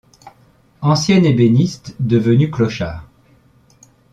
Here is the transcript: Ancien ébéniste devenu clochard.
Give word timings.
Ancien 0.81 1.21
ébéniste 1.25 1.95
devenu 1.99 2.49
clochard. 2.49 3.07